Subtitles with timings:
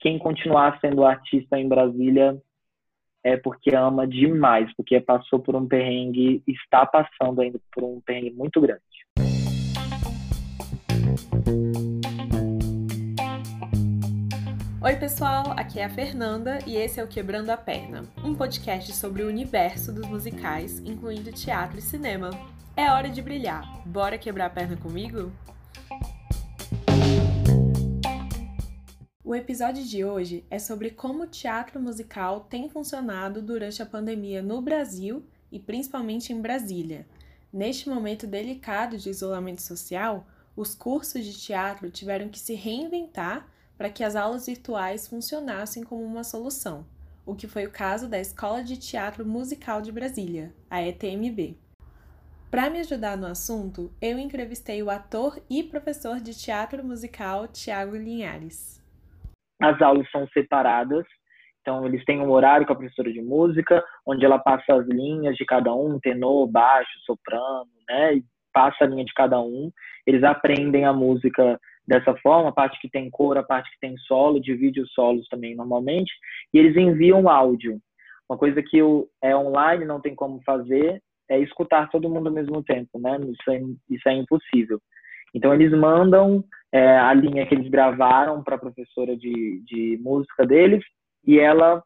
[0.00, 2.40] quem continuar sendo artista em Brasília
[3.24, 8.30] é porque ama demais, porque passou por um perrengue, está passando ainda por um perrengue
[8.30, 8.82] muito grande.
[14.80, 18.92] Oi, pessoal, aqui é a Fernanda e esse é o Quebrando a Perna, um podcast
[18.94, 22.30] sobre o universo dos musicais, incluindo teatro e cinema.
[22.76, 23.64] É hora de brilhar.
[23.84, 25.32] Bora quebrar a perna comigo?
[29.28, 34.40] O episódio de hoje é sobre como o teatro musical tem funcionado durante a pandemia
[34.40, 37.06] no Brasil e principalmente em Brasília.
[37.52, 43.46] Neste momento delicado de isolamento social, os cursos de teatro tiveram que se reinventar
[43.76, 46.86] para que as aulas virtuais funcionassem como uma solução,
[47.26, 51.54] o que foi o caso da Escola de Teatro Musical de Brasília, a ETMB.
[52.50, 57.94] Para me ajudar no assunto, eu entrevistei o ator e professor de teatro musical Tiago
[57.94, 58.87] Linhares.
[59.60, 61.04] As aulas são separadas,
[61.60, 65.36] então eles têm um horário com a professora de música, onde ela passa as linhas
[65.36, 68.14] de cada um, tenor, baixo, soprano, né?
[68.14, 69.70] E passa a linha de cada um.
[70.06, 73.96] Eles aprendem a música dessa forma, a parte que tem cor, a parte que tem
[73.98, 76.12] solo, divide os solos também normalmente,
[76.52, 77.80] e eles enviam áudio.
[78.28, 78.78] Uma coisa que
[79.22, 83.18] é online, não tem como fazer, é escutar todo mundo ao mesmo tempo, né?
[83.20, 84.80] Isso é, isso é impossível.
[85.34, 90.46] Então eles mandam é, a linha que eles gravaram para a professora de, de música
[90.46, 90.84] deles
[91.26, 91.82] e ela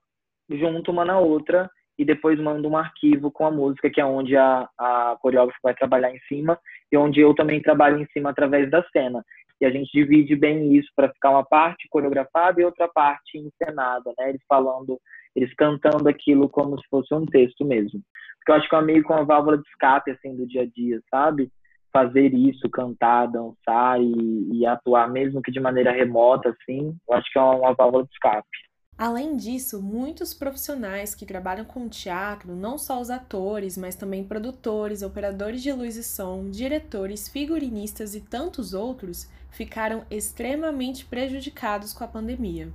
[0.50, 4.36] junta uma na outra e depois manda um arquivo com a música, que é onde
[4.36, 6.58] a, a coreógrafa vai trabalhar em cima
[6.90, 9.24] e onde eu também trabalho em cima através da cena.
[9.60, 14.12] E a gente divide bem isso para ficar uma parte coreografada e outra parte encenada,
[14.18, 14.30] né?
[14.30, 14.98] Eles falando,
[15.36, 18.00] eles cantando aquilo como se fosse um texto mesmo.
[18.38, 20.66] Porque eu acho que é meio com uma válvula de escape, assim, do dia a
[20.66, 21.48] dia, sabe?
[21.92, 27.30] Fazer isso, cantar, dançar e, e, atuar, mesmo que de maneira remota, assim, eu acho
[27.30, 28.48] que é uma, uma válvula de escape.
[28.96, 35.02] Além disso, muitos profissionais que trabalham com teatro, não só os atores, mas também produtores,
[35.02, 42.08] operadores de luz e som, diretores, figurinistas e tantos outros, ficaram extremamente prejudicados com a
[42.08, 42.72] pandemia.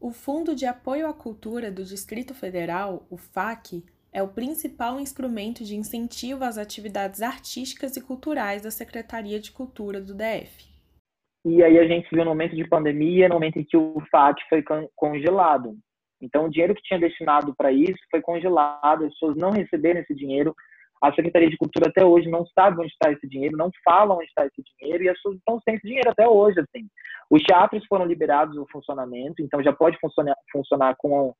[0.00, 5.64] O Fundo de Apoio à Cultura do Distrito Federal, o FAC, é o principal instrumento
[5.64, 10.70] de incentivo às atividades artísticas e culturais da Secretaria de Cultura do DF.
[11.44, 14.38] E aí a gente viu no momento de pandemia, no momento em que o FAT
[14.48, 14.62] foi
[14.94, 15.76] congelado.
[16.20, 20.14] Então, o dinheiro que tinha destinado para isso foi congelado, as pessoas não receberam esse
[20.14, 20.54] dinheiro.
[21.02, 24.26] A Secretaria de Cultura até hoje não sabe onde está esse dinheiro, não fala onde
[24.26, 26.60] está esse dinheiro, e as pessoas estão sem esse dinheiro até hoje.
[26.60, 26.86] Assim.
[27.28, 31.34] Os teatros foram liberados do funcionamento, então já pode funcionar, funcionar com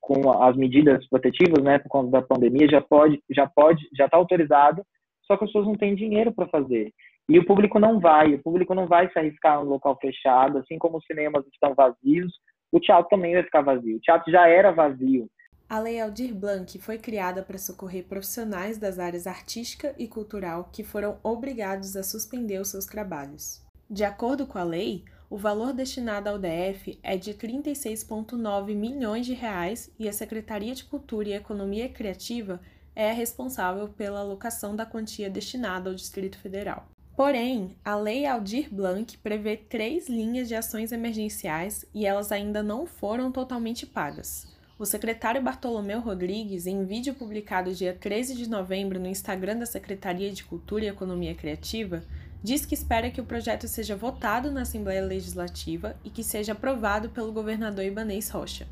[0.00, 4.16] com as medidas protetivas, né, por conta da pandemia, já pode, já pode, já está
[4.16, 4.82] autorizado,
[5.24, 6.92] só que as pessoas não têm dinheiro para fazer.
[7.28, 10.78] E o público não vai, o público não vai se arriscar no local fechado, assim
[10.78, 12.32] como os cinemas estão vazios,
[12.72, 13.96] o teatro também vai ficar vazio.
[13.96, 15.28] O teatro já era vazio.
[15.68, 20.82] A Lei Aldir Blanc foi criada para socorrer profissionais das áreas artística e cultural que
[20.82, 23.62] foram obrigados a suspender os seus trabalhos.
[23.90, 29.34] De acordo com a lei, o valor destinado ao DF é de 36,9 milhões de
[29.34, 32.58] reais e a Secretaria de Cultura e Economia Criativa
[32.96, 36.88] é responsável pela alocação da quantia destinada ao Distrito Federal.
[37.14, 42.86] Porém, a Lei Aldir Blanc prevê três linhas de ações emergenciais e elas ainda não
[42.86, 44.46] foram totalmente pagas.
[44.78, 50.30] O secretário Bartolomeu Rodrigues, em vídeo publicado dia 13 de novembro no Instagram da Secretaria
[50.30, 52.02] de Cultura e Economia Criativa,
[52.42, 57.10] diz que espera que o projeto seja votado na Assembleia Legislativa e que seja aprovado
[57.10, 58.68] pelo governador Ibanês Rocha.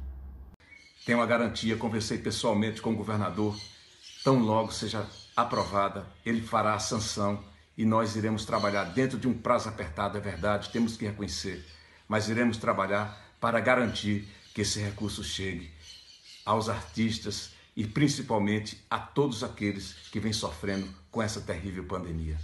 [1.04, 3.56] Tenho a garantia, conversei pessoalmente com o governador,
[4.24, 5.06] tão logo seja
[5.36, 7.44] aprovada, ele fará a sanção
[7.76, 11.64] e nós iremos trabalhar dentro de um prazo apertado, é verdade, temos que reconhecer,
[12.08, 15.70] mas iremos trabalhar para garantir que esse recurso chegue
[16.44, 22.38] aos artistas e principalmente a todos aqueles que vêm sofrendo com essa terrível pandemia.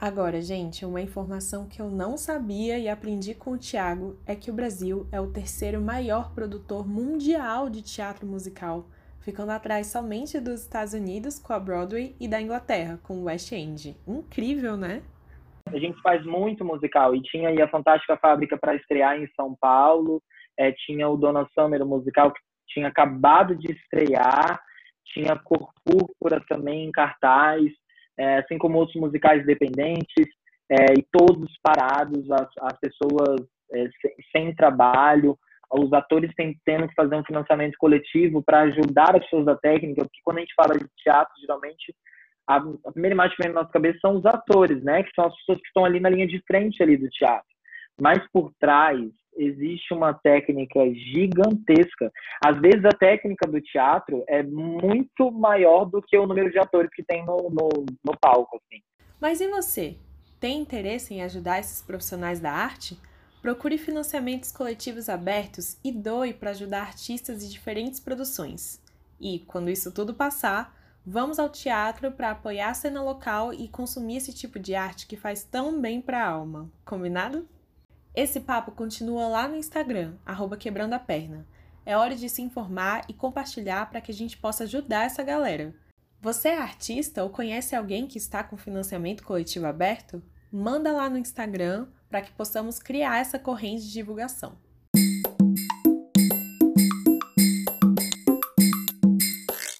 [0.00, 4.50] Agora, gente, uma informação que eu não sabia e aprendi com o Tiago é que
[4.50, 8.86] o Brasil é o terceiro maior produtor mundial de teatro musical,
[9.20, 13.52] ficando atrás somente dos Estados Unidos com a Broadway e da Inglaterra com o West
[13.52, 13.94] End.
[14.08, 15.02] Incrível, né?
[15.66, 19.54] A gente faz muito musical e tinha aí a Fantástica Fábrica para estrear em São
[19.60, 20.22] Paulo,
[20.58, 24.62] é, tinha o Dona Summer, o musical que tinha acabado de estrear,
[25.04, 27.70] tinha Cor Púrpura também em cartaz,
[28.18, 30.26] é, assim como outros musicais dependentes,
[30.70, 33.40] é, e todos parados, as, as pessoas
[33.72, 35.36] é, sem, sem, trabalho,
[35.72, 40.02] os atores têm, tendo que fazer um financiamento coletivo para ajudar as pessoas da técnica,
[40.02, 41.94] porque quando a gente fala de teatro, geralmente
[42.48, 45.26] a, a primeira imagem que vem na nossa cabeça são os atores, né, que são
[45.26, 47.48] as pessoas que estão ali na linha de frente ali do teatro.
[48.00, 52.12] Mas por trás existe uma técnica gigantesca.
[52.44, 56.90] Às vezes a técnica do teatro é muito maior do que o número de atores
[56.94, 57.68] que tem no, no,
[58.04, 58.56] no palco.
[58.56, 58.82] Assim.
[59.20, 59.96] Mas e você?
[60.38, 62.98] Tem interesse em ajudar esses profissionais da arte?
[63.42, 68.82] Procure financiamentos coletivos abertos e doe para ajudar artistas de diferentes produções.
[69.18, 70.74] E, quando isso tudo passar,
[71.04, 75.16] vamos ao teatro para apoiar a cena local e consumir esse tipo de arte que
[75.16, 76.70] faz tão bem para a alma.
[76.84, 77.46] Combinado?
[78.14, 81.46] Esse papo continua lá no Instagram, arroba quebrando a perna.
[81.86, 85.72] É hora de se informar e compartilhar para que a gente possa ajudar essa galera.
[86.20, 90.22] Você é artista ou conhece alguém que está com financiamento coletivo aberto?
[90.52, 94.58] Manda lá no Instagram para que possamos criar essa corrente de divulgação.